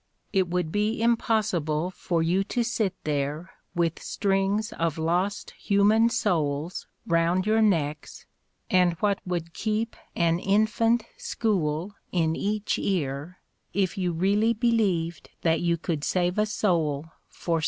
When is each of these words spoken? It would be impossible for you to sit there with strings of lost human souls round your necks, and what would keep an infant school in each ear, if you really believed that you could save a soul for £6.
It 0.33 0.47
would 0.49 0.71
be 0.71 0.99
impossible 0.99 1.91
for 1.91 2.23
you 2.23 2.43
to 2.45 2.63
sit 2.63 2.95
there 3.03 3.51
with 3.75 4.01
strings 4.01 4.73
of 4.73 4.97
lost 4.97 5.51
human 5.51 6.09
souls 6.09 6.87
round 7.05 7.45
your 7.45 7.61
necks, 7.61 8.25
and 8.71 8.93
what 8.93 9.19
would 9.27 9.53
keep 9.53 9.95
an 10.15 10.39
infant 10.39 11.03
school 11.17 11.93
in 12.11 12.35
each 12.35 12.79
ear, 12.79 13.37
if 13.75 13.95
you 13.95 14.11
really 14.11 14.53
believed 14.55 15.29
that 15.43 15.61
you 15.61 15.77
could 15.77 16.03
save 16.03 16.39
a 16.39 16.47
soul 16.47 17.11
for 17.29 17.59
£6. 17.59 17.59